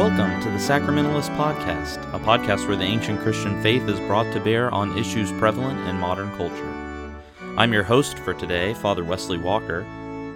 [0.00, 4.40] Welcome to the Sacramentalist Podcast, a podcast where the ancient Christian faith is brought to
[4.40, 7.14] bear on issues prevalent in modern culture.
[7.58, 9.80] I'm your host for today, Father Wesley Walker,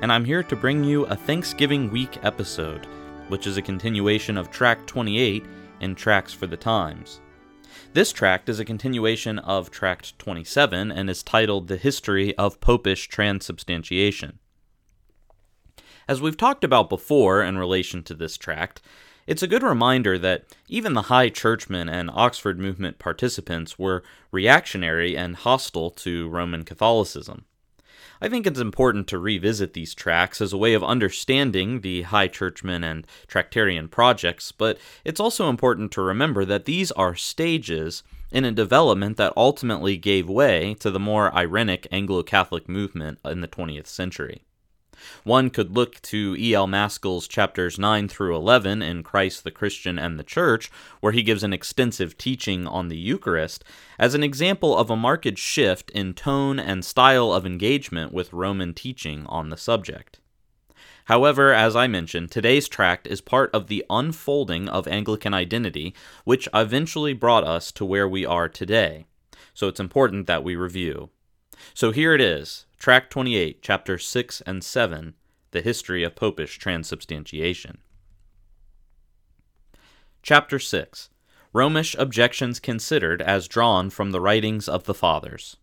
[0.03, 2.85] and I'm here to bring you a Thanksgiving week episode,
[3.29, 5.47] which is a continuation of tract 28
[5.81, 7.23] in Tracts for the Times.
[7.95, 13.09] This tract is a continuation of Tract 27 and is titled The History of Popish
[13.09, 14.41] Transubstantiation.
[16.07, 18.83] As we've talked about before in relation to this tract,
[19.27, 25.17] it's a good reminder that even the High Churchmen and Oxford movement participants were reactionary
[25.17, 27.45] and hostile to Roman Catholicism.
[28.21, 32.29] I think it's important to revisit these tracts as a way of understanding the High
[32.29, 38.45] Churchmen and Tractarian projects, but it's also important to remember that these are stages in
[38.45, 43.49] a development that ultimately gave way to the more irenic Anglo Catholic movement in the
[43.49, 44.43] 20th century.
[45.23, 46.67] One could look to E.L.
[46.67, 51.43] Mascall's chapters 9 through 11 in Christ, the Christian, and the Church, where he gives
[51.43, 53.65] an extensive teaching on the Eucharist,
[53.99, 58.75] as an example of a marked shift in tone and style of engagement with Roman
[58.75, 60.21] teaching on the subject.
[61.07, 65.95] However, as I mentioned, today's tract is part of the unfolding of Anglican identity,
[66.25, 69.05] which eventually brought us to where we are today.
[69.53, 71.11] So it's important that we review.
[71.75, 75.15] So here it is Tract 28, Chapter 6 and 7
[75.53, 77.79] The History of Popish Transubstantiation.
[80.23, 81.09] Chapter 6
[81.55, 85.57] Romish Objections Considered as Drawn from the Writings of the Fathers.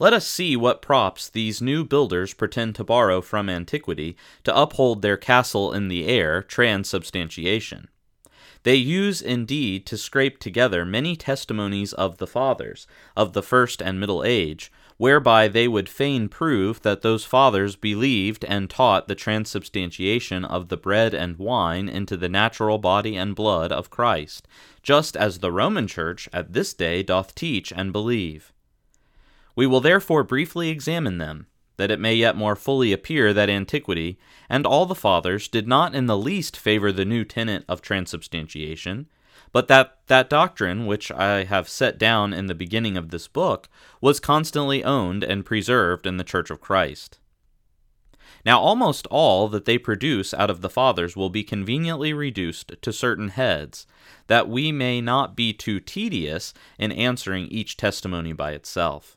[0.00, 5.02] Let us see what props these new builders pretend to borrow from antiquity to uphold
[5.02, 7.86] their castle in the air, transubstantiation.
[8.64, 14.00] They use indeed to scrape together many testimonies of the fathers, of the first and
[14.00, 20.44] middle age, whereby they would fain prove that those fathers believed and taught the transubstantiation
[20.44, 24.46] of the bread and wine into the natural body and blood of Christ,
[24.82, 28.52] just as the Roman Church at this day doth teach and believe.
[29.54, 34.18] We will therefore briefly examine them that it may yet more fully appear that antiquity
[34.48, 39.08] and all the fathers did not in the least favor the new tenet of transubstantiation,
[39.52, 43.68] but that that doctrine which I have set down in the beginning of this book
[44.00, 47.18] was constantly owned and preserved in the Church of Christ.
[48.44, 52.92] Now, almost all that they produce out of the fathers will be conveniently reduced to
[52.92, 53.86] certain heads,
[54.26, 59.16] that we may not be too tedious in answering each testimony by itself.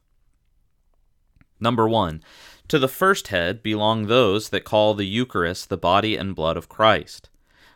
[1.59, 2.21] Number one,
[2.67, 6.69] to the first head belong those that call the Eucharist the body and blood of
[6.69, 7.29] Christ.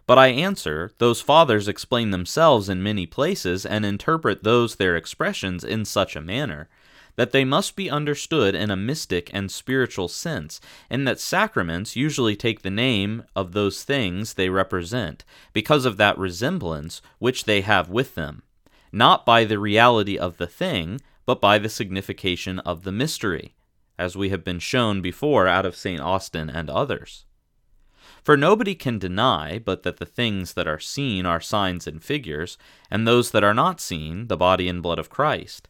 [0.10, 5.64] But I answer, those fathers explain themselves in many places and interpret those their expressions
[5.64, 6.68] in such a manner
[7.16, 10.60] that they must be understood in a mystic and spiritual sense,
[10.90, 16.18] and that sacraments usually take the name of those things they represent, because of that
[16.18, 18.42] resemblance which they have with them,
[18.92, 23.54] not by the reality of the thing, but by the signification of the mystery
[24.00, 26.02] as we have been shown before out of St.
[26.02, 27.26] Austin and others.
[28.24, 32.58] For nobody can deny but that the things that are seen are signs and figures,
[32.92, 35.68] and those that are not seen, the body and blood of Christ.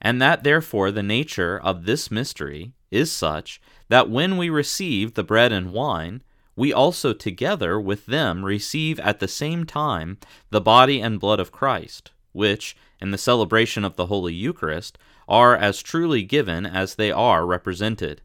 [0.00, 5.22] And that therefore the nature of this mystery is such that when we receive the
[5.22, 6.22] bread and wine,
[6.56, 10.18] we also together with them receive at the same time
[10.50, 14.98] the body and blood of Christ, which, in the celebration of the Holy Eucharist,
[15.28, 18.20] are as truly given as they are represented.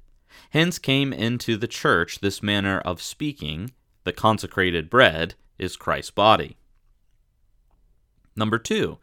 [0.52, 3.72] Hence came into the church this manner of speaking
[4.04, 6.58] the consecrated bread is Christ's body.
[8.36, 9.00] Number two,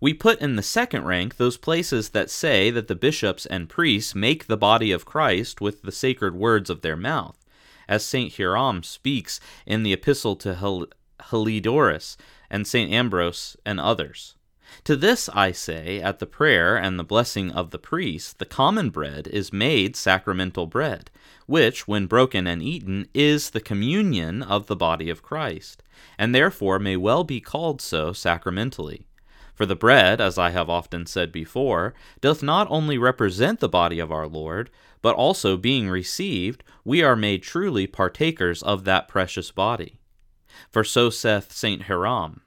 [0.00, 4.14] we put in the second rank those places that say that the bishops and priests
[4.14, 7.38] make the body of Christ with the sacred words of their mouth,
[7.88, 8.32] as St.
[8.34, 10.88] Hierom speaks in the epistle to Hel-
[11.30, 12.16] Heliodorus
[12.50, 12.92] and St.
[12.92, 14.36] Ambrose and others.
[14.84, 18.90] To this I say, at the prayer and the blessing of the priest, the common
[18.90, 21.10] bread is made sacramental bread,
[21.46, 25.82] which, when broken and eaten, is the communion of the body of Christ,
[26.18, 29.06] and therefore may well be called so sacramentally.
[29.54, 34.00] For the bread, as I have often said before, doth not only represent the body
[34.00, 34.68] of our Lord,
[35.00, 40.00] but also being received, we are made truly partakers of that precious body.
[40.70, 41.82] For so saith St.
[41.82, 42.40] Hierom,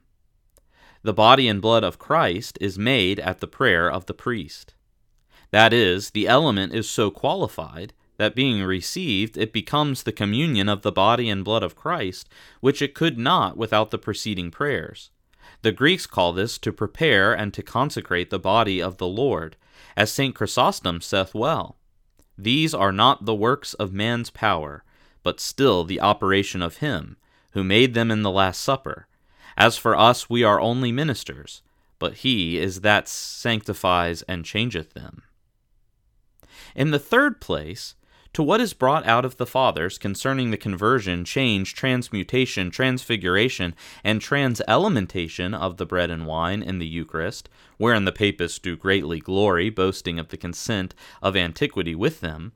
[1.04, 4.74] the body and blood of Christ is made at the prayer of the priest.
[5.52, 10.82] That is, the element is so qualified that being received, it becomes the communion of
[10.82, 12.28] the body and blood of Christ,
[12.62, 15.12] which it could not without the preceding prayers.
[15.62, 19.56] The Greeks call this to prepare and to consecrate the body of the Lord,
[19.96, 20.36] as St.
[20.36, 21.78] Chrysostom saith well.
[22.38, 24.84] These are not the works of man's power,
[25.24, 27.18] but still the operation of him
[27.52, 29.08] who made them in the Last Supper.
[29.58, 31.64] As for us, we are only ministers,
[31.98, 35.24] but he is that sanctifies and changeth them.
[36.76, 37.96] In the third place,
[38.34, 43.74] to what is brought out of the Fathers concerning the conversion, change, transmutation, transfiguration,
[44.04, 49.20] and transelementation of the bread and wine in the Eucharist, wherein the papists do greatly
[49.20, 52.52] glory, boasting of the consent of antiquity with them,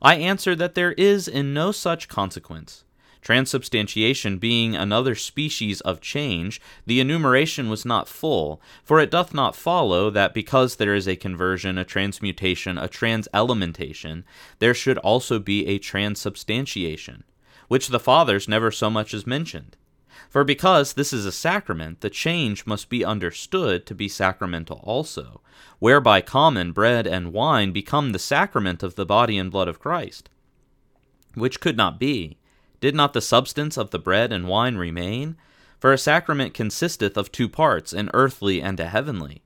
[0.00, 2.84] I answer that there is in no such consequence.
[3.20, 9.56] Transubstantiation being another species of change, the enumeration was not full, for it doth not
[9.56, 14.24] follow that because there is a conversion, a transmutation, a transelementation,
[14.60, 17.24] there should also be a transubstantiation,
[17.68, 19.76] which the Fathers never so much as mentioned.
[20.28, 25.40] For because this is a sacrament, the change must be understood to be sacramental also,
[25.78, 30.28] whereby common bread and wine become the sacrament of the body and blood of Christ.
[31.34, 32.37] Which could not be,
[32.80, 35.36] did not the substance of the bread and wine remain?
[35.80, 39.42] For a sacrament consisteth of two parts, an earthly and a heavenly.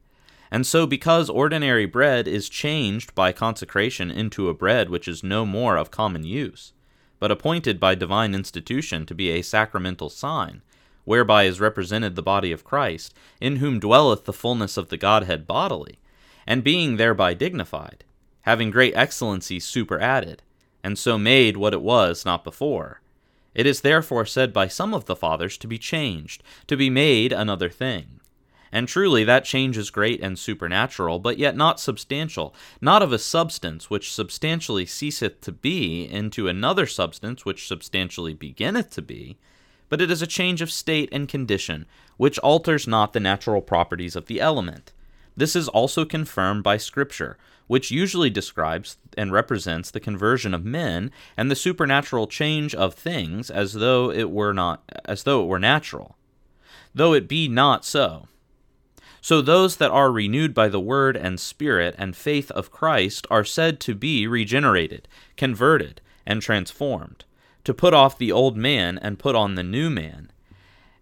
[0.50, 5.46] And so, because ordinary bread is changed by consecration into a bread which is no
[5.46, 6.73] more of common use,
[7.19, 10.61] but appointed by divine institution to be a sacramental sign,
[11.05, 15.46] whereby is represented the body of Christ, in whom dwelleth the fullness of the Godhead
[15.46, 15.99] bodily,
[16.46, 18.05] and being thereby dignified,
[18.43, 20.43] having great excellency superadded,
[20.84, 23.02] and so made what it was not before
[23.55, 27.33] it is therefore said by some of the fathers to be changed, to be made
[27.33, 28.21] another thing.
[28.75, 33.19] And truly that change is great and supernatural, but yet not substantial, not of a
[33.19, 39.37] substance which substantially ceaseth to be into another substance which substantially beginneth to be,
[39.91, 41.85] but it is a change of state and condition,
[42.17, 44.95] which alters not the natural properties of the element.
[45.37, 51.11] This is also confirmed by Scripture, which usually describes and represents the conversion of men
[51.37, 55.59] and the supernatural change of things as though it were not as though it were
[55.59, 56.17] natural
[56.94, 58.29] though it be not so.
[59.20, 63.44] So those that are renewed by the word and spirit and faith of Christ are
[63.44, 65.06] said to be regenerated
[65.37, 67.25] converted and transformed
[67.65, 70.32] to put off the old man and put on the new man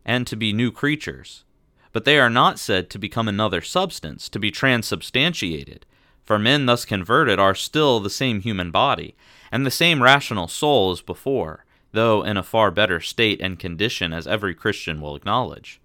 [0.05, 1.45] and to be new creatures.
[1.93, 5.87] But they are not said to become another substance to be transubstantiated
[6.31, 9.17] for men thus converted are still the same human body,
[9.51, 14.13] and the same rational soul as before, though in a far better state and condition
[14.13, 15.81] as every Christian will acknowledge.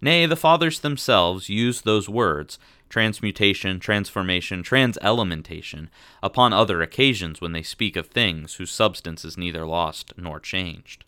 [0.00, 2.58] Nay, the Fathers themselves use those words,
[2.88, 5.90] transmutation, transformation, transelementation,
[6.24, 11.04] upon other occasions when they speak of things whose substance is neither lost nor changed.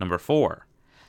[0.00, 0.64] Number 4.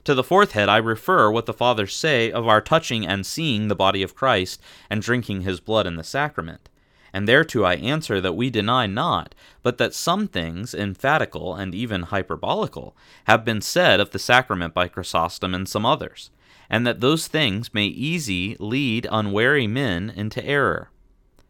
[0.05, 3.67] To the fourth head I refer what the Fathers say of our touching and seeing
[3.67, 6.69] the body of Christ and drinking his blood in the sacrament.
[7.11, 12.03] And thereto I answer that we deny not, but that some things, emphatical and even
[12.03, 12.93] hyperbolical,
[13.23, 16.29] have been said of the sacrament by Chrysostom and some others,
[16.69, 20.91] and that those things may easy lead unwary men into error.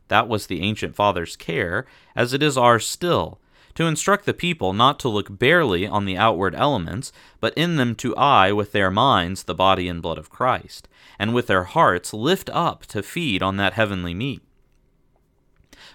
[0.07, 1.85] That was the ancient Fathers' care,
[2.15, 3.37] as it is ours still,
[3.75, 7.11] to instruct the people not to look barely on the outward elements,
[7.41, 10.87] but in them to eye with their minds the body and blood of Christ,
[11.19, 14.41] and with their hearts lift up to feed on that heavenly meat.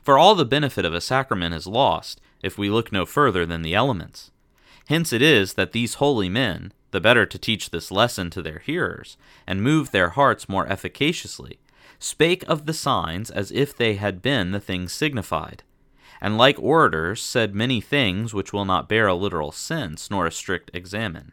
[0.03, 3.63] For all the benefit of a sacrament is lost if we look no further than
[3.63, 4.31] the elements.
[4.89, 8.59] Hence it is that these holy men, the better to teach this lesson to their
[8.59, 9.17] hearers,
[9.47, 11.59] and move their hearts more efficaciously,
[11.99, 15.63] spake of the signs as if they had been the things signified
[16.21, 20.33] and like orators said many things which will not bear a literal sense nor a
[20.33, 21.33] strict examen.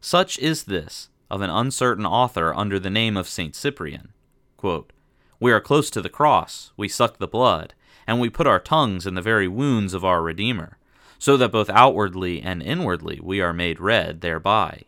[0.00, 3.54] Such is this of an uncertain author under the name of St.
[3.56, 4.12] Cyprian.
[4.56, 4.92] Quote,
[5.40, 7.74] we are close to the cross, we suck the blood,
[8.06, 10.78] and we put our tongues in the very wounds of our Redeemer,
[11.18, 14.82] so that both outwardly and inwardly we are made red thereby.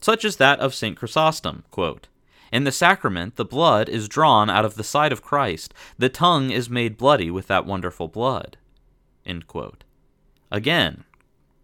[0.00, 0.96] Such is that of St.
[0.96, 1.64] Chrysostom.
[1.70, 2.08] Quote,
[2.54, 5.74] in the sacrament, the blood is drawn out of the side of Christ.
[5.98, 8.58] The tongue is made bloody with that wonderful blood.
[10.52, 11.02] Again,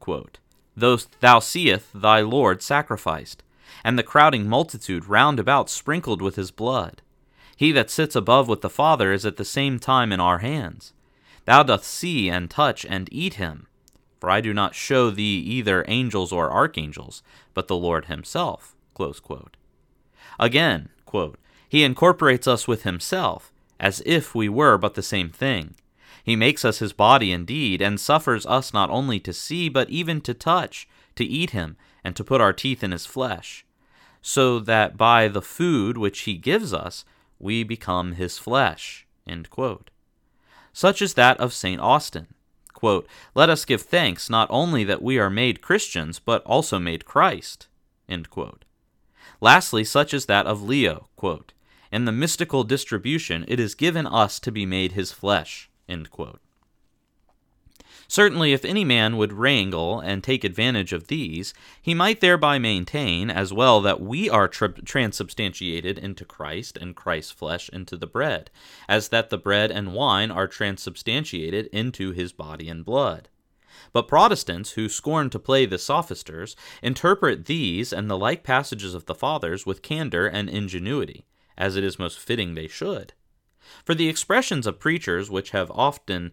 [0.00, 0.40] quote,
[0.75, 3.44] thou seest thy Lord sacrificed,
[3.85, 7.02] and the crowding multitude round about sprinkled with his blood.
[7.56, 10.92] He that sits above with the Father is at the same time in our hands.
[11.44, 13.68] Thou dost see and touch and eat him.
[14.18, 17.23] For I do not show thee either angels or archangels,
[17.54, 18.75] but the Lord himself.
[20.40, 25.75] Again, quote, He incorporates us with Himself, as if we were but the same thing.
[26.25, 30.23] He makes us His body indeed, and suffers us not only to see, but even
[30.23, 33.66] to touch, to eat Him, and to put our teeth in His flesh,
[34.23, 37.04] so that by the food which He gives us,
[37.38, 39.06] we become His flesh.
[40.73, 41.80] Such is that of St.
[41.80, 42.28] Austin.
[42.73, 47.04] quote, Let us give thanks not only that we are made Christians, but also made
[47.04, 47.68] Christ.
[49.40, 51.52] Lastly, such is that of Leo, quote,
[51.90, 55.70] In the mystical distribution, it is given us to be made his flesh.
[58.11, 63.30] Certainly, if any man would wrangle and take advantage of these, he might thereby maintain
[63.30, 68.50] as well that we are tra- transubstantiated into Christ and Christ's flesh into the bread,
[68.88, 73.28] as that the bread and wine are transubstantiated into his body and blood.
[73.93, 79.07] But Protestants, who scorn to play the sophisters, interpret these and the like passages of
[79.07, 83.12] the Fathers with candor and ingenuity, as it is most fitting they should.
[83.85, 86.33] For the expressions of preachers which have often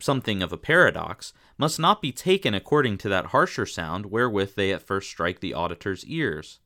[0.00, 4.72] something of a paradox, must not be taken according to that harsher sound wherewith they
[4.72, 6.60] at first strike the auditor's ears.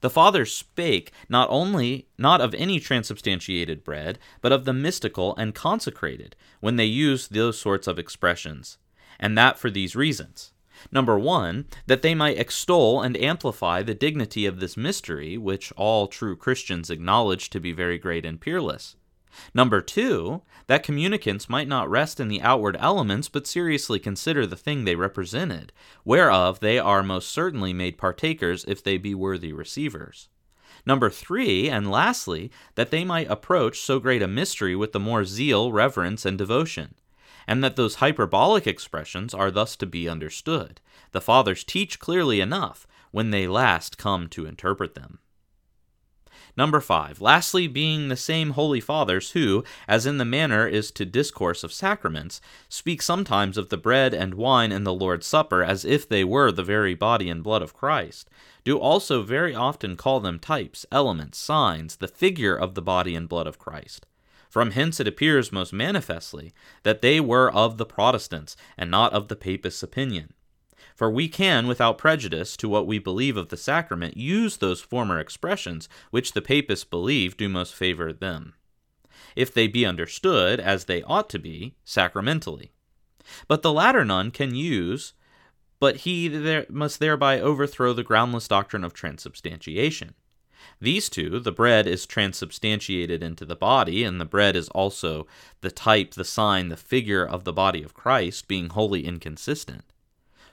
[0.00, 5.54] The fathers spake not only not of any transubstantiated bread, but of the mystical and
[5.54, 8.78] consecrated, when they used those sorts of expressions,
[9.18, 10.52] and that for these reasons.
[10.92, 16.06] Number one, that they might extol and amplify the dignity of this mystery, which all
[16.06, 18.96] true Christians acknowledge to be very great and peerless.
[19.52, 24.56] Number two, that communicants might not rest in the outward elements, but seriously consider the
[24.56, 25.72] thing they represented,
[26.04, 30.28] whereof they are most certainly made partakers if they be worthy receivers.
[30.86, 35.24] Number three, and lastly, that they might approach so great a mystery with the more
[35.24, 36.94] zeal, reverence, and devotion,
[37.46, 40.80] and that those hyperbolic expressions are thus to be understood.
[41.12, 45.20] The Fathers teach clearly enough when they last come to interpret them.
[46.56, 51.04] Number five, lastly, being the same holy fathers who, as in the manner is to
[51.04, 55.84] discourse of sacraments, speak sometimes of the bread and wine in the Lord's Supper as
[55.84, 58.30] if they were the very body and blood of Christ,
[58.64, 63.28] do also very often call them types, elements, signs, the figure of the body and
[63.28, 64.06] blood of Christ.
[64.48, 69.28] From hence it appears most manifestly that they were of the Protestants, and not of
[69.28, 70.32] the Papists' opinion.
[70.94, 75.18] For we can, without prejudice to what we believe of the sacrament, use those former
[75.18, 78.54] expressions which the papists believe do most favor them,
[79.34, 82.72] if they be understood, as they ought to be, sacramentally.
[83.46, 85.12] But the latter none can use,
[85.78, 90.14] but he there must thereby overthrow the groundless doctrine of transubstantiation.
[90.80, 95.26] These two, the bread is transubstantiated into the body, and the bread is also
[95.60, 99.84] the type, the sign, the figure of the body of Christ, being wholly inconsistent.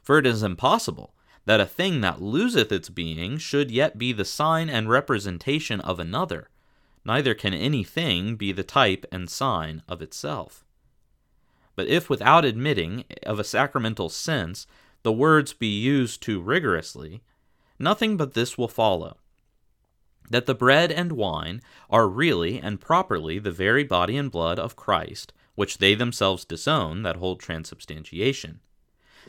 [0.01, 1.13] For it is impossible
[1.45, 5.99] that a thing that loseth its being should yet be the sign and representation of
[5.99, 6.49] another,
[7.05, 10.63] neither can any thing be the type and sign of itself.
[11.75, 14.67] But if without admitting of a sacramental sense
[15.01, 17.23] the words be used too rigorously,
[17.77, 19.17] nothing but this will follow
[20.29, 24.75] that the bread and wine are really and properly the very body and blood of
[24.75, 28.59] Christ, which they themselves disown that hold transubstantiation.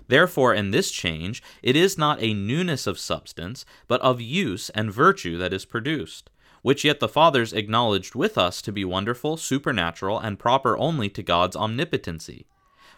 [0.09, 4.93] Therefore, in this change, it is not a newness of substance, but of use and
[4.93, 6.31] virtue that is produced,
[6.63, 11.23] which yet the fathers acknowledged with us to be wonderful, supernatural, and proper only to
[11.23, 12.47] God's omnipotency.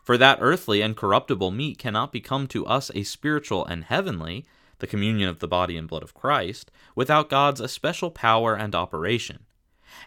[0.03, 4.47] For that earthly and corruptible meat cannot become to us a spiritual and heavenly,
[4.79, 9.45] the communion of the body and blood of Christ, without God's especial power and operation.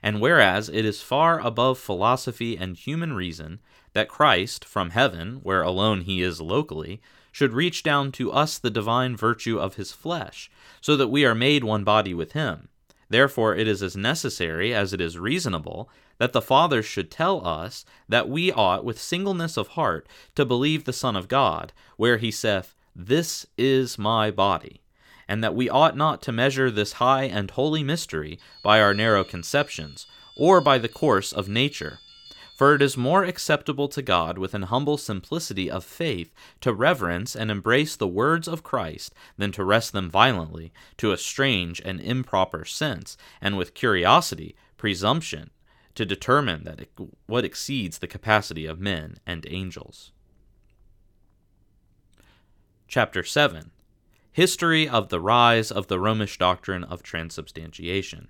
[0.04, 3.60] And whereas it is far above philosophy and human reason
[3.94, 8.70] that Christ, from heaven, where alone he is locally, should reach down to us the
[8.70, 10.50] divine virtue of his flesh,
[10.82, 12.70] so that we are made one body with him.
[13.10, 17.86] Therefore, it is as necessary as it is reasonable that the Father should tell us
[18.08, 22.30] that we ought, with singleness of heart, to believe the Son of God, where he
[22.30, 24.82] saith, This is my body,
[25.28, 29.24] and that we ought not to measure this high and holy mystery by our narrow
[29.24, 32.00] conceptions, or by the course of nature
[32.60, 37.34] for it is more acceptable to God with an humble simplicity of faith to reverence
[37.34, 42.02] and embrace the words of Christ than to wrest them violently to a strange and
[42.02, 45.52] improper sense, and with curiosity, presumption,
[45.96, 46.90] to determine that
[47.28, 50.12] what exceeds the capacity of men and angels.
[52.90, 53.70] Chapter 7
[54.32, 58.30] History of the Rise of the Romish Doctrine of Transubstantiation.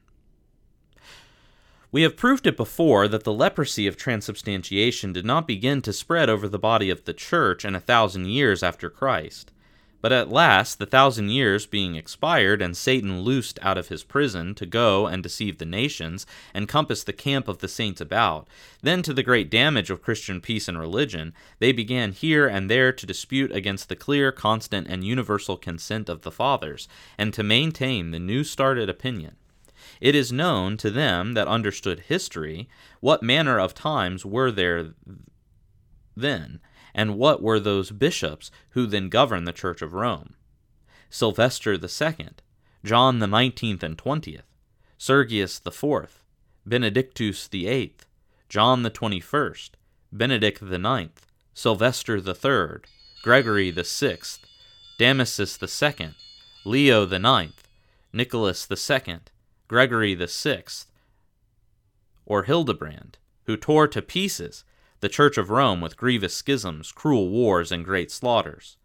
[1.93, 6.29] We have proved it before that the leprosy of transubstantiation did not begin to spread
[6.29, 9.53] over the body of the church in a thousand years after Christ.
[10.01, 14.55] But at last, the thousand years being expired, and Satan loosed out of his prison
[14.55, 18.47] to go and deceive the nations, and compass the camp of the saints about,
[18.81, 22.93] then to the great damage of Christian peace and religion, they began here and there
[22.93, 26.87] to dispute against the clear, constant, and universal consent of the fathers,
[27.17, 29.35] and to maintain the new started opinion.
[29.99, 32.69] It is known to them that understood history
[33.01, 34.93] what manner of times were there
[36.15, 36.59] then,
[36.99, 40.33] And what were those bishops who then governed the Church of Rome?
[41.09, 42.41] Sylvester Second,
[42.83, 44.43] John the nineteenth and twentieth,
[44.97, 46.21] Sergius the fourth,
[46.65, 48.05] Benedictus the eighth,
[48.49, 49.77] John the twenty-first,
[50.11, 52.85] Benedict the ninth, Sylvester the third,
[53.23, 54.45] Gregory the sixth,
[54.97, 56.15] Damasus the second,
[56.65, 57.69] Leo the ninth,
[58.11, 59.31] Nicholas the second,
[59.69, 60.91] Gregory the sixth,
[62.25, 64.65] or Hildebrand, who tore to pieces
[64.99, 68.77] the Church of Rome with grievous schisms, cruel wars, and great slaughters.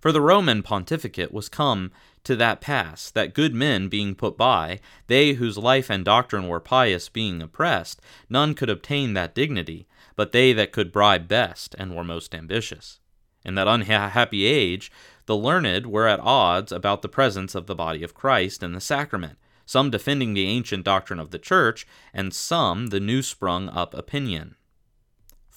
[0.00, 1.90] For the Roman pontificate was come
[2.24, 6.60] to that pass, that good men being put by, they whose life and doctrine were
[6.60, 11.96] pious being oppressed, none could obtain that dignity, but they that could bribe best, and
[11.96, 13.00] were most ambitious.
[13.44, 14.92] In that unhappy age,
[15.26, 18.80] the learned were at odds about the presence of the body of Christ in the
[18.80, 23.94] sacrament, some defending the ancient doctrine of the Church, and some the new sprung up
[23.94, 24.54] opinion.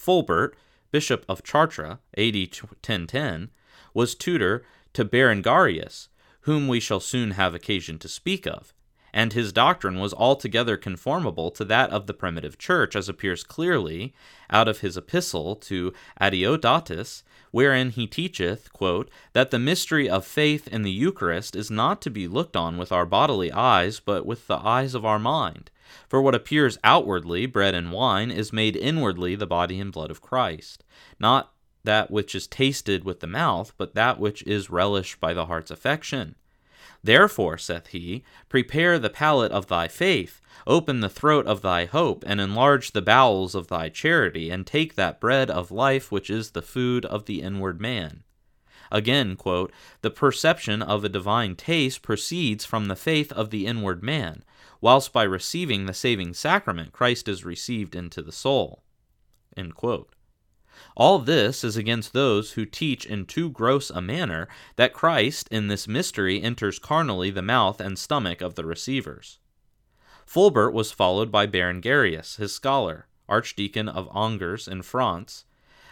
[0.02, 0.54] Fulbert,
[0.90, 3.50] Bishop of Chartres, AD 1010,
[3.94, 6.08] was tutor to Berengarius,
[6.40, 8.74] whom we shall soon have occasion to speak of,
[9.14, 14.12] and his doctrine was altogether conformable to that of the primitive church, as appears clearly
[14.50, 20.66] out of his epistle to Adeodatus, wherein he teacheth, quote, that the mystery of faith
[20.66, 24.48] in the Eucharist is not to be looked on with our bodily eyes, but with
[24.48, 25.70] the eyes of our mind.
[26.08, 30.20] For what appears outwardly, bread and wine, is made inwardly the body and blood of
[30.20, 30.84] Christ.
[31.18, 31.52] Not
[31.84, 35.70] that which is tasted with the mouth, but that which is relished by the heart's
[35.70, 36.36] affection.
[37.04, 42.22] Therefore, saith he, prepare the palate of thy faith, open the throat of thy hope,
[42.26, 46.50] and enlarge the bowels of thy charity, and take that bread of life which is
[46.50, 48.22] the food of the inward man.
[48.92, 49.72] Again, quote,
[50.02, 54.44] the perception of a divine taste proceeds from the faith of the inward man,
[54.82, 58.82] whilst by receiving the saving sacrament Christ is received into the soul.
[60.96, 65.68] All this is against those who teach in too gross a manner that Christ in
[65.68, 69.38] this mystery enters carnally the mouth and stomach of the receivers.
[70.26, 75.44] Fulbert was followed by Berengarius, his scholar, archdeacon of Angers in France,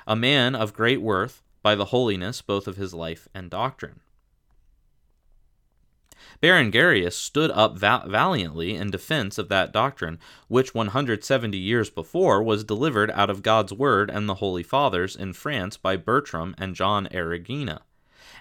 [0.06, 4.00] a man of great worth by the holiness both of his life and doctrine.
[6.40, 12.64] Berengarius stood up val- valiantly in defense of that doctrine which 170 years before was
[12.64, 17.08] delivered out of God's Word and the Holy Fathers in France by Bertram and John
[17.10, 17.80] Erigena,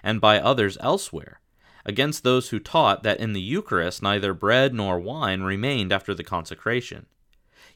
[0.02, 1.40] and by others elsewhere,
[1.84, 6.24] against those who taught that in the Eucharist neither bread nor wine remained after the
[6.24, 7.06] consecration.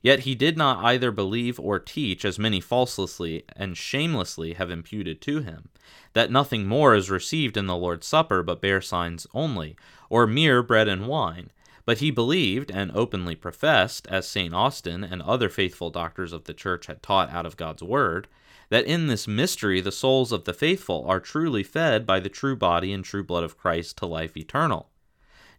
[0.02, 5.22] Yet he did not either believe or teach, as many falsely and shamelessly have imputed
[5.22, 5.70] to him,
[6.12, 9.76] that nothing more is received in the Lord's Supper but bare signs only,
[10.08, 11.50] or mere bread and wine.
[11.84, 14.54] But he believed and openly professed, as St.
[14.54, 18.28] Austin and other faithful doctors of the Church had taught out of God's Word,
[18.70, 22.56] that in this mystery the souls of the faithful are truly fed by the true
[22.56, 24.88] body and true blood of Christ to life eternal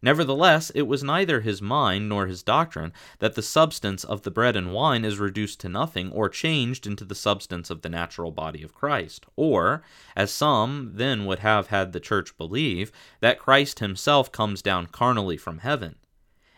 [0.06, 4.56] Nevertheless, it was neither his mind nor his doctrine that the substance of the bread
[4.56, 8.62] and wine is reduced to nothing or changed into the substance of the natural body
[8.62, 9.82] of Christ, or,
[10.16, 15.38] as some then would have had the church believe, that Christ himself comes down carnally
[15.38, 15.96] from heaven.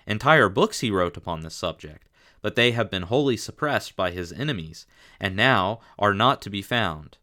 [0.06, 2.10] Entire books he wrote upon this subject,
[2.42, 4.86] but they have been wholly suppressed by his enemies,
[5.22, 7.18] and now are not to be found.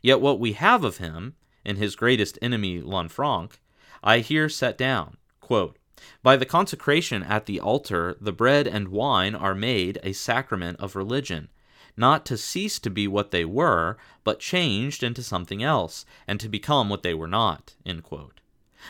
[0.00, 3.58] Yet what we have of him, in his greatest enemy Lanfranc,
[4.02, 5.76] I here set down Quote,
[6.22, 10.96] By the consecration at the altar, the bread and wine are made a sacrament of
[10.96, 11.50] religion,
[11.96, 16.48] not to cease to be what they were, but changed into something else, and to
[16.48, 17.74] become what they were not.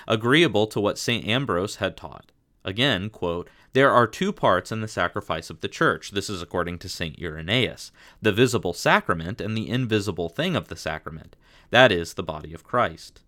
[0.07, 1.27] Agreeable to what St.
[1.27, 2.31] Ambrose had taught.
[2.65, 6.11] Again, quote, there are two parts in the sacrifice of the church.
[6.11, 7.19] This is according to St.
[7.21, 11.35] Irenaeus the visible sacrament and the invisible thing of the sacrament.
[11.71, 13.23] That is the body of Christ.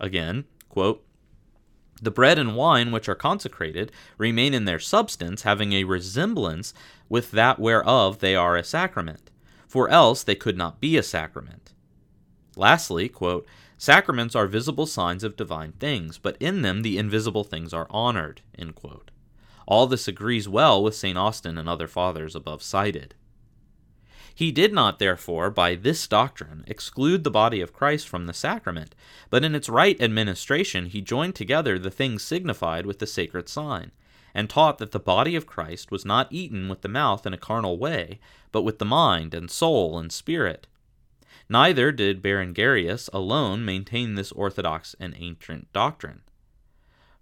[0.00, 1.04] Again, quote,
[2.04, 6.74] the bread and wine which are consecrated remain in their substance, having a resemblance
[7.08, 9.30] with that whereof they are a sacrament,
[9.66, 11.72] for else they could not be a sacrament.
[12.56, 17.74] Lastly, quote, Sacraments are visible signs of divine things, but in them the invisible things
[17.74, 18.40] are honored.
[19.66, 21.18] All this agrees well with St.
[21.18, 23.14] Austin and other fathers above cited.
[24.34, 28.94] He did not, therefore, by this doctrine, exclude the body of Christ from the sacrament,
[29.30, 33.92] but in its right administration he joined together the things signified with the sacred sign,
[34.34, 37.38] and taught that the body of Christ was not eaten with the mouth in a
[37.38, 38.18] carnal way,
[38.50, 40.66] but with the mind and soul and spirit.
[41.48, 46.22] Neither did Berengarius alone maintain this orthodox and ancient doctrine.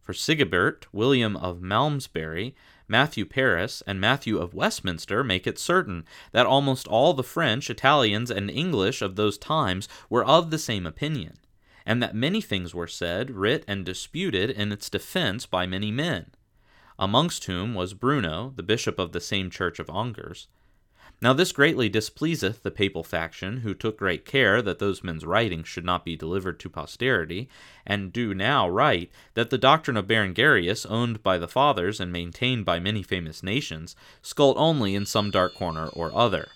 [0.00, 2.54] For Sigebert, William of Malmesbury,
[2.88, 8.30] Matthew Paris and Matthew of Westminster make it certain that almost all the French, Italians,
[8.30, 11.38] and English of those times were of the same opinion,
[11.86, 16.30] and that many things were said, writ, and disputed in its defense by many men,
[16.98, 20.48] amongst whom was Bruno, the bishop of the same church of Angers.
[21.22, 25.68] Now this greatly displeaseth the papal faction, who took great care that those men's writings
[25.68, 27.48] should not be delivered to posterity,
[27.86, 32.64] and do now write that the doctrine of Berengarius, owned by the fathers and maintained
[32.64, 36.48] by many famous nations, skulked only in some dark corner or other.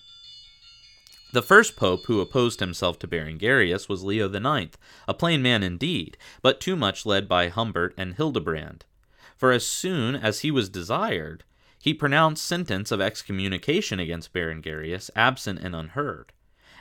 [1.32, 4.76] The first pope who opposed himself to Berengarius was Leo IX,
[5.06, 8.84] a plain man indeed, but too much led by Humbert and Hildebrand.
[9.36, 11.44] For as soon as he was desired,
[11.86, 16.32] he pronounced sentence of excommunication against Berengarius, absent and unheard.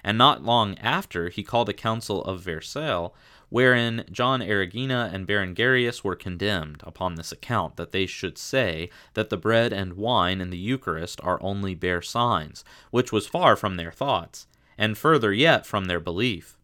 [0.03, 3.11] And not long after, he called a council of Vercelli,
[3.49, 9.29] wherein John Erigena and Berengarius were condemned upon this account, that they should say that
[9.29, 13.75] the bread and wine in the Eucharist are only bare signs, which was far from
[13.75, 16.57] their thoughts, and further yet from their belief.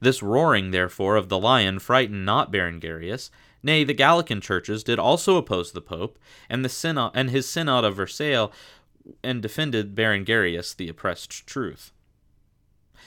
[0.00, 3.30] This roaring, therefore, of the lion frightened not Berengarius,
[3.64, 6.18] Nay, the Gallican churches did also oppose the Pope
[6.50, 8.52] and the synod and his synod of Vercelli,
[9.22, 11.90] and defended Berengarius, the oppressed truth.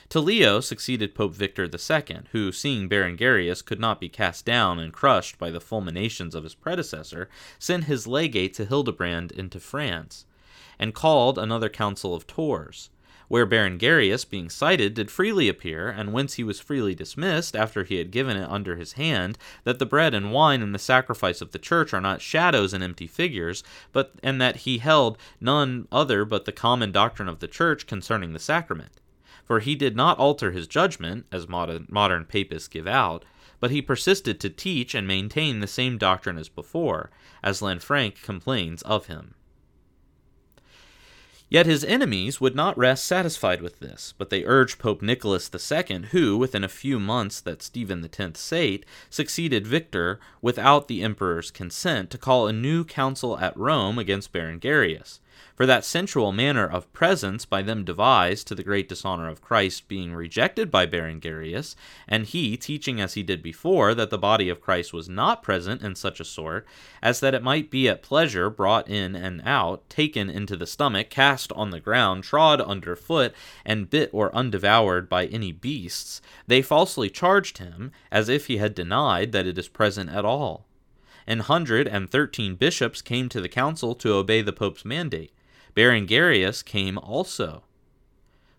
[0.08, 4.92] To Leo succeeded Pope Victor II, who, seeing Berengarius could not be cast down and
[4.92, 7.28] crushed by the fulminations of his predecessor,
[7.60, 10.26] sent his legate to Hildebrand into France,
[10.76, 12.90] and called another council of Tours
[13.28, 17.96] where Berengarius, being cited, did freely appear, and whence he was freely dismissed after he
[17.96, 21.52] had given it under his hand, that the bread and wine and the sacrifice of
[21.52, 23.62] the church are not shadows and empty figures,
[23.92, 28.32] but and that he held none other but the common doctrine of the church concerning
[28.32, 28.92] the sacrament.
[29.44, 33.24] For he did not alter his judgment, as modern, modern papists give out,
[33.60, 37.10] but he persisted to teach and maintain the same doctrine as before,
[37.42, 39.34] as Lanfranc complains of him.
[41.50, 46.02] Yet his enemies would not rest satisfied with this, but they urged Pope Nicholas II,
[46.10, 52.10] who, within a few months that Stephen X sate, succeeded Victor without the emperor's consent,
[52.10, 55.20] to call a new council at Rome against Berengarius,
[55.54, 59.88] for that sensual manner of presence by them devised to the great dishonor of Christ
[59.88, 61.74] being rejected by Berengarius,
[62.06, 65.82] and he teaching as he did before that the body of Christ was not present
[65.82, 66.66] in such a sort
[67.02, 71.10] as that it might be at pleasure brought in and out, taken into the stomach,
[71.10, 76.62] cast on the ground, trod under foot, and bit or undevoured by any beasts, they
[76.62, 80.67] falsely charged him as if he had denied that it is present at all
[81.28, 85.30] and hundred and thirteen bishops came to the council to obey the pope's mandate.
[85.76, 87.62] Berengarius came also.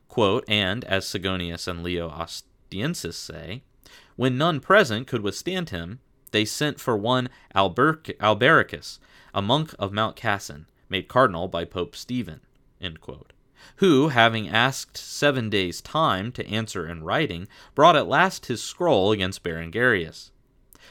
[0.08, 3.64] Quote, and, as Sigonius and Leo Ostiensis say,
[4.16, 6.00] when none present could withstand him,
[6.32, 9.00] they sent for one Alber- Albericus,
[9.34, 12.42] a monk of Mount Cassin, made cardinal by Pope Stephen,
[13.78, 19.12] who, having asked seven days' time to answer in writing, brought at last his scroll
[19.12, 20.32] against Berengarius.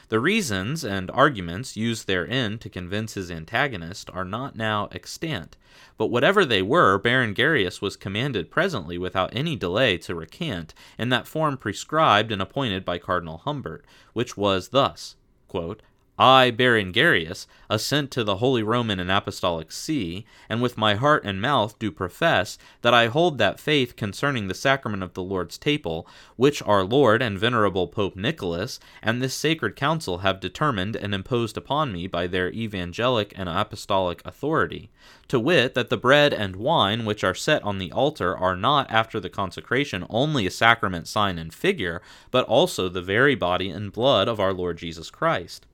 [0.09, 5.55] The reasons and arguments used therein to convince his antagonist are not now extant,
[5.97, 11.27] but whatever they were, Berengarius was commanded presently without any delay to recant in that
[11.27, 15.15] form prescribed and appointed by Cardinal Humbert, which was thus
[15.47, 15.81] quote,
[16.21, 21.41] I, Berengarius, assent to the Holy Roman and Apostolic See, and with my heart and
[21.41, 26.05] mouth do profess that I hold that faith concerning the sacrament of the Lord's table,
[26.35, 31.55] which our Lord and venerable Pope Nicholas and this sacred council have determined and imposed
[31.55, 34.89] upon me by their evangelic and apostolic authority,
[35.29, 38.91] to wit, that the bread and wine which are set on the altar are not
[38.91, 43.93] after the consecration only a sacrament, sign, and figure, but also the very body and
[43.93, 45.65] blood of our Lord Jesus Christ.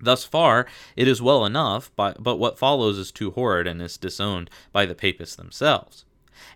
[0.00, 3.96] Thus far, it is well enough, but, but what follows is too horrid and is
[3.96, 6.04] disowned by the papists themselves.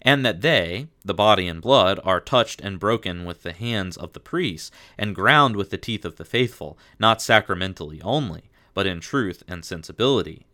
[0.02, 4.12] And that they, the body and blood, are touched and broken with the hands of
[4.12, 9.00] the priests, and ground with the teeth of the faithful, not sacramentally only, but in
[9.00, 10.46] truth and sensibility.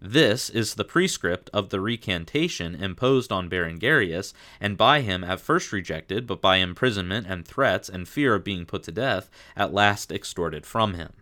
[0.00, 5.72] This is the prescript of the recantation imposed on Berengarius, and by him at first
[5.72, 10.12] rejected, but by imprisonment and threats and fear of being put to death, at last
[10.12, 11.14] extorted from him.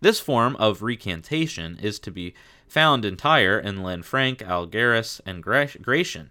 [0.00, 2.34] This form of recantation is to be
[2.66, 6.30] found entire in Lanfranc, Algerus, and Gratian.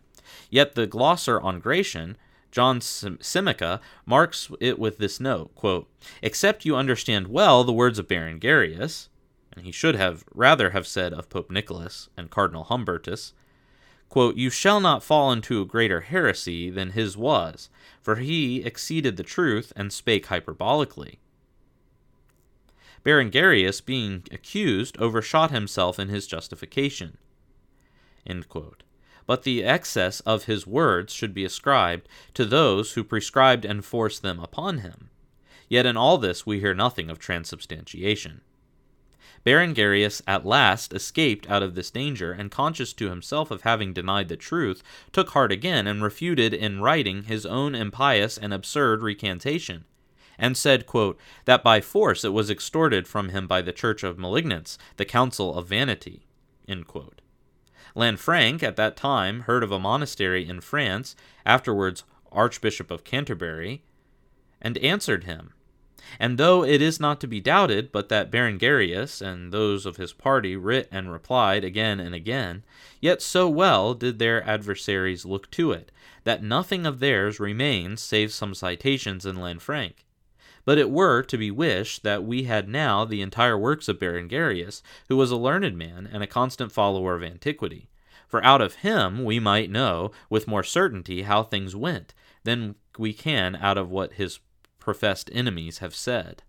[0.49, 2.17] Yet the glosser on Gratian,
[2.51, 5.89] John Semeca, marks it with this note quote,
[6.21, 9.09] Except you understand well the words of Berengarius,
[9.53, 13.33] and he should have rather have said of Pope Nicholas and Cardinal Humbertus,
[14.09, 17.69] quote, You shall not fall into a greater heresy than his was,
[18.01, 21.17] for he exceeded the truth and spake hyperbolically.
[23.05, 27.17] Berengarius, being accused, overshot himself in his justification.
[29.27, 34.23] But the excess of his words should be ascribed to those who prescribed and forced
[34.23, 35.11] them upon him.
[35.69, 38.41] Yet in all this we hear nothing of transubstantiation.
[39.45, 44.29] Berengarius at last escaped out of this danger, and conscious to himself of having denied
[44.29, 49.85] the truth, took heart again and refuted in writing his own impious and absurd recantation,
[50.37, 54.17] and said, quote, that by force it was extorted from him by the church of
[54.17, 56.25] malignants, the council of vanity.
[57.95, 63.83] Lanfranc at that time heard of a monastery in France, afterwards Archbishop of Canterbury,
[64.61, 65.53] and answered him
[66.19, 70.13] and though it is not to be doubted but that Berengarius and those of his
[70.13, 72.63] party writ and replied again and again,
[73.01, 75.91] yet so well did their adversaries look to it,
[76.23, 79.93] that nothing of theirs remains save some citations in Lanfranc.
[80.65, 84.81] But it were to be wished that we had now the entire works of Berengarius,
[85.07, 87.89] who was a learned man and a constant follower of antiquity.
[88.27, 93.13] For out of him we might know with more certainty how things went than we
[93.13, 94.39] can out of what his
[94.79, 96.43] professed enemies have said.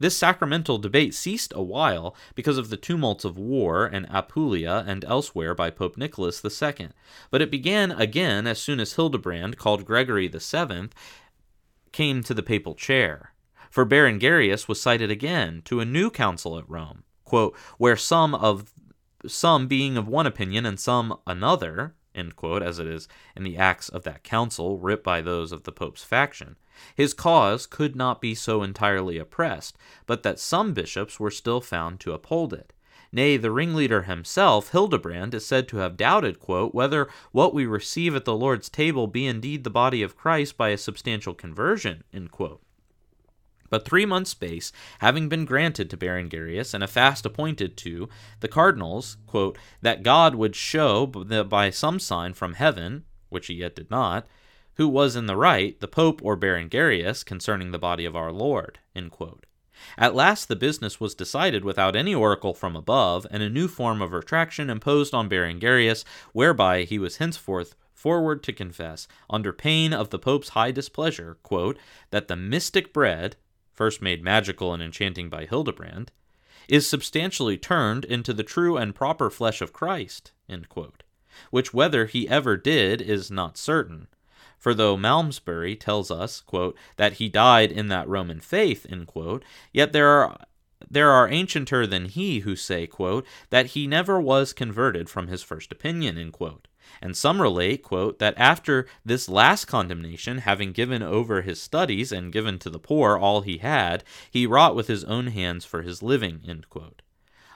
[0.00, 5.04] This sacramental debate ceased a while because of the tumults of war in Apulia and
[5.04, 6.88] elsewhere by Pope Nicholas II,
[7.30, 10.88] but it began again as soon as Hildebrand, called Gregory VII,
[11.92, 13.34] came to the papal chair.
[13.70, 18.72] For Berengarius was cited again to a new council at Rome, quote, where some of
[19.26, 21.94] some being of one opinion and some another,
[22.36, 25.72] quote, as it is in the acts of that council, writ by those of the
[25.72, 26.56] Pope's faction,
[26.94, 32.00] his cause could not be so entirely oppressed, but that some bishops were still found
[32.00, 32.72] to uphold it.
[33.10, 38.14] Nay, the ringleader himself, Hildebrand, is said to have doubted, quote, whether what we receive
[38.14, 42.04] at the Lord's table be indeed the body of Christ by a substantial conversion.
[43.70, 48.08] But three months' space having been granted to Berengarius, and a fast appointed to
[48.40, 53.74] the cardinals, quote, that God would show by some sign from heaven, which he yet
[53.74, 54.26] did not,
[54.74, 58.78] who was in the right, the Pope or Berengarius, concerning the body of our Lord.
[59.96, 64.02] At last the business was decided without any oracle from above, and a new form
[64.02, 70.10] of retraction imposed on Berengarius, whereby he was henceforth forward to confess, under pain of
[70.10, 71.78] the Pope's high displeasure, quote,
[72.10, 73.36] that the mystic bread,
[73.72, 76.12] first made magical and enchanting by Hildebrand,
[76.68, 80.32] is substantially turned into the true and proper flesh of Christ,
[81.50, 84.08] which whether he ever did is not certain
[84.58, 89.92] for though Malmesbury tells us, quote, that he died in that Roman faith, quote, yet
[89.92, 90.36] there are
[90.90, 95.42] there are ancienter than he who say, quote, that he never was converted from his
[95.42, 96.68] first opinion, quote.
[97.02, 102.32] And some relate, quote, that after this last condemnation, having given over his studies and
[102.32, 106.02] given to the poor all he had, he wrought with his own hands for his
[106.02, 106.40] living,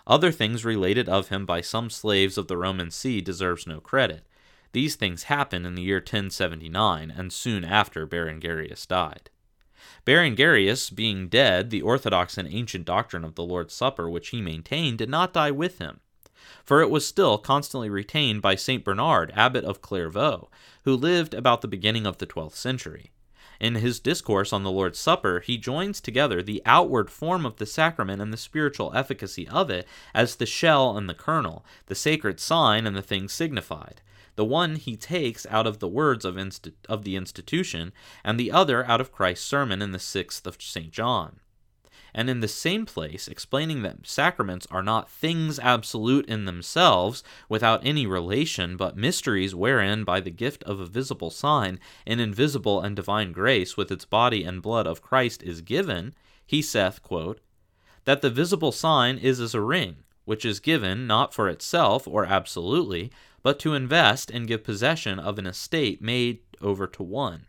[0.06, 4.26] Other things related of him by some slaves of the Roman see deserves no credit.
[4.72, 9.30] These things happened in the year 1079, and soon after Berengarius died.
[10.06, 14.98] Berengarius, being dead, the orthodox and ancient doctrine of the Lord's Supper which he maintained
[14.98, 16.00] did not die with him,
[16.64, 18.84] for it was still constantly retained by St.
[18.84, 20.48] Bernard, abbot of Clairvaux,
[20.84, 23.10] who lived about the beginning of the twelfth century.
[23.60, 27.66] In his discourse on the Lord's Supper, he joins together the outward form of the
[27.66, 32.40] sacrament and the spiritual efficacy of it as the shell and the kernel, the sacred
[32.40, 34.00] sign and the thing signified.
[34.36, 37.92] The one he takes out of the words of, insti- of the institution,
[38.24, 40.90] and the other out of Christ's sermon in the sixth of St.
[40.90, 41.40] John.
[42.14, 47.80] And in the same place, explaining that sacraments are not things absolute in themselves, without
[47.86, 52.94] any relation, but mysteries wherein, by the gift of a visible sign, an invisible and
[52.94, 56.14] divine grace with its body and blood of Christ is given,
[56.46, 57.40] he saith, quote,
[58.04, 62.26] that the visible sign is as a ring, which is given not for itself or
[62.26, 63.10] absolutely,
[63.42, 67.46] but to invest and give possession of an estate made over to one.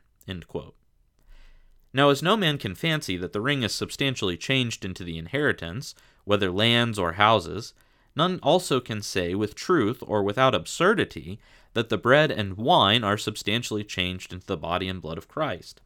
[1.94, 5.94] Now, as no man can fancy that the ring is substantially changed into the inheritance,
[6.24, 7.74] whether lands or houses,
[8.16, 11.40] none also can say with truth or without absurdity
[11.74, 15.82] that the bread and wine are substantially changed into the body and blood of Christ.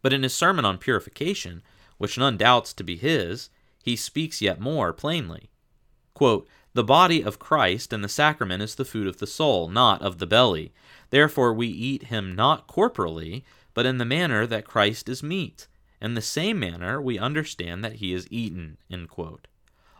[0.00, 1.62] But in his sermon on purification,
[1.98, 3.50] which none doubts to be his,
[3.82, 5.50] he speaks yet more plainly.
[6.14, 10.00] Quote, the body of Christ and the sacrament is the food of the soul, not
[10.00, 10.72] of the belly.
[11.10, 15.66] Therefore we eat him not corporally, but in the manner that Christ is meat.
[16.00, 18.78] In the same manner we understand that he is eaten.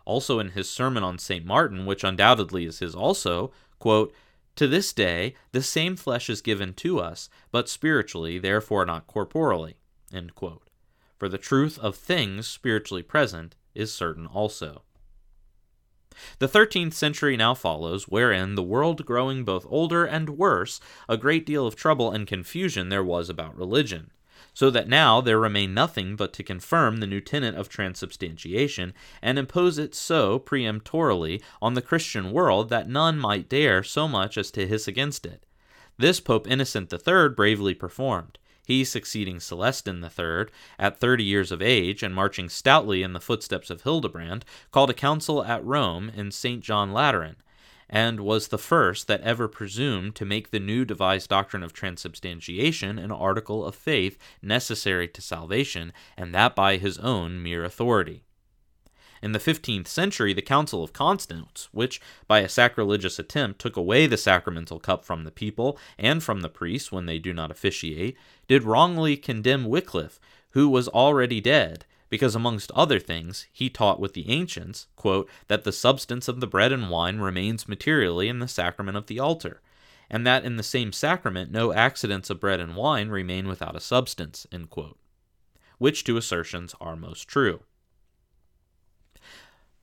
[0.04, 1.44] Also in his sermon on St.
[1.44, 4.14] Martin, which undoubtedly is his also, quote,
[4.54, 9.78] To this day the same flesh is given to us, but spiritually, therefore not corporally.
[11.18, 14.82] for the truth of things spiritually present is certain also.
[16.38, 21.46] The thirteenth century now follows, wherein, the world growing both older and worse, a great
[21.46, 24.10] deal of trouble and confusion there was about religion
[24.58, 29.38] so that now there remained nothing but to confirm the new tenet of transubstantiation and
[29.38, 34.50] impose it so peremptorily on the Christian world that none might dare so much as
[34.50, 35.46] to hiss against it.
[35.96, 38.36] This Pope Innocent III bravely performed.
[38.68, 43.70] He, succeeding Celestine III, at thirty years of age, and marching stoutly in the footsteps
[43.70, 46.62] of Hildebrand, called a council at Rome in St.
[46.62, 47.36] John Lateran,
[47.88, 52.98] and was the first that ever presumed to make the new devised doctrine of transubstantiation
[52.98, 58.22] an article of faith necessary to salvation, and that by his own mere authority.
[59.22, 64.06] In the fifteenth century, the Council of Constance, which by a sacrilegious attempt took away
[64.06, 68.16] the sacramental cup from the people and from the priests when they do not officiate,
[68.46, 74.14] did wrongly condemn Wycliffe, who was already dead, because amongst other things he taught with
[74.14, 78.48] the ancients quote, that the substance of the bread and wine remains materially in the
[78.48, 79.60] sacrament of the altar
[80.10, 83.80] and that in the same sacrament no accidents of bread and wine remain without a
[83.80, 84.46] substance
[85.78, 87.60] which two assertions are most true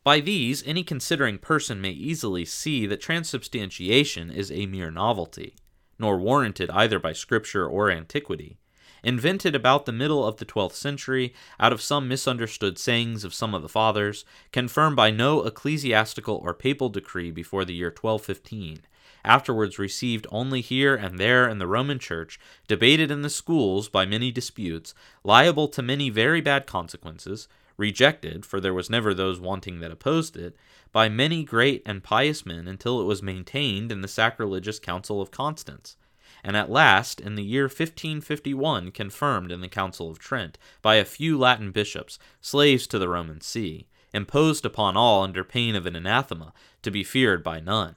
[0.05, 5.55] by these any considering person may easily see that transubstantiation is a mere novelty
[5.97, 8.57] nor warranted either by scripture or antiquity.
[9.03, 13.53] Invented about the middle of the 12th century out of some misunderstood sayings of some
[13.53, 18.79] of the fathers, confirmed by no ecclesiastical or papal decree before the year 1215,
[19.23, 24.05] afterwards received only here and there in the Roman Church, debated in the schools by
[24.05, 29.79] many disputes, liable to many very bad consequences, rejected, for there was never those wanting
[29.79, 30.55] that opposed it,
[30.91, 35.31] by many great and pious men until it was maintained in the sacrilegious Council of
[35.31, 35.97] Constance
[36.45, 41.03] and at last, in the year 1551, confirmed in the Council of Trent by a
[41.03, 45.95] few Latin bishops, slaves to the Roman see, imposed upon all under pain of an
[45.95, 47.95] anathema, to be feared by none,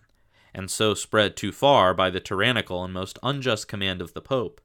[0.55, 4.63] and so spread too far by the tyrannical and most unjust command of the Pope,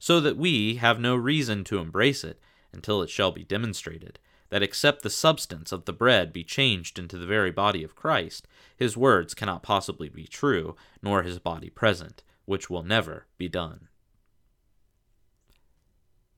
[0.00, 2.40] so that we have no reason to embrace it
[2.72, 4.18] until it shall be demonstrated
[4.52, 8.46] that except the substance of the bread be changed into the very body of Christ,
[8.76, 13.88] his words cannot possibly be true, nor his body present, which will never be done.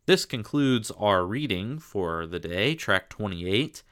[0.07, 3.83] This concludes our reading for the day, tract 28.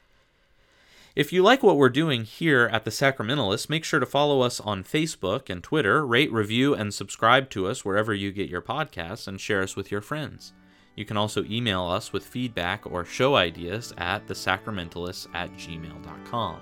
[1.17, 4.61] If you like what we're doing here at the Sacramentalist, make sure to follow us
[4.61, 9.27] on Facebook and Twitter, rate, review, and subscribe to us wherever you get your podcasts,
[9.27, 10.53] and share us with your friends.
[10.95, 16.61] You can also email us with feedback or show ideas at thesacramentalists at gmail.com.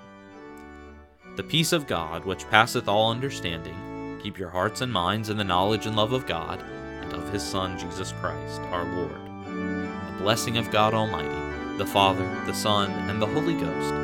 [1.36, 5.44] The peace of God, which passeth all understanding, Keep your hearts and minds in the
[5.44, 9.20] knowledge and love of God and of His Son, Jesus Christ, our Lord.
[9.46, 13.94] The blessing of God Almighty, the Father, the Son, and the Holy Ghost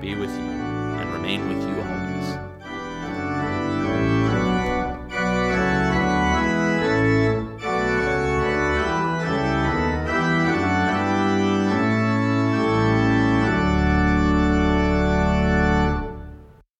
[0.00, 0.50] be with you
[0.98, 1.87] and remain with you always.